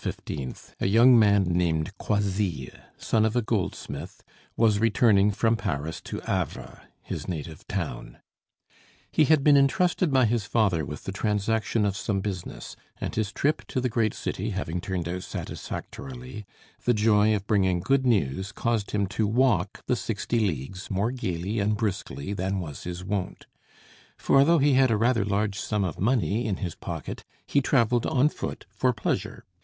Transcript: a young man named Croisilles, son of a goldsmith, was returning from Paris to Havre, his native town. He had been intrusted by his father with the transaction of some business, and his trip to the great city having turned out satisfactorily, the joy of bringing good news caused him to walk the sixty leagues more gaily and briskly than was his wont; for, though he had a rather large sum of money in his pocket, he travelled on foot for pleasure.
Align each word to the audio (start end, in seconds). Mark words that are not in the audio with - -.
a 0.79 0.87
young 0.87 1.19
man 1.19 1.43
named 1.43 1.95
Croisilles, 1.99 2.71
son 2.97 3.23
of 3.23 3.35
a 3.35 3.41
goldsmith, 3.43 4.23
was 4.57 4.79
returning 4.79 5.29
from 5.29 5.55
Paris 5.55 6.01
to 6.01 6.19
Havre, 6.21 6.81
his 7.03 7.27
native 7.27 7.67
town. 7.67 8.17
He 9.11 9.25
had 9.25 9.43
been 9.43 9.55
intrusted 9.55 10.11
by 10.11 10.25
his 10.25 10.45
father 10.47 10.83
with 10.83 11.03
the 11.03 11.11
transaction 11.11 11.85
of 11.85 11.95
some 11.95 12.19
business, 12.19 12.75
and 12.99 13.13
his 13.13 13.31
trip 13.31 13.61
to 13.67 13.79
the 13.79 13.89
great 13.89 14.15
city 14.15 14.49
having 14.49 14.81
turned 14.81 15.07
out 15.07 15.21
satisfactorily, 15.21 16.47
the 16.83 16.95
joy 16.95 17.35
of 17.35 17.45
bringing 17.45 17.79
good 17.79 18.03
news 18.03 18.51
caused 18.51 18.89
him 18.93 19.05
to 19.05 19.27
walk 19.27 19.83
the 19.85 19.95
sixty 19.95 20.39
leagues 20.39 20.89
more 20.89 21.11
gaily 21.11 21.59
and 21.59 21.77
briskly 21.77 22.33
than 22.33 22.59
was 22.59 22.85
his 22.85 23.03
wont; 23.05 23.45
for, 24.17 24.43
though 24.43 24.57
he 24.57 24.73
had 24.73 24.89
a 24.89 24.97
rather 24.97 25.23
large 25.23 25.59
sum 25.59 25.83
of 25.83 25.99
money 25.99 26.47
in 26.47 26.55
his 26.55 26.73
pocket, 26.73 27.23
he 27.45 27.61
travelled 27.61 28.07
on 28.07 28.29
foot 28.29 28.65
for 28.71 28.91
pleasure. 28.93 29.45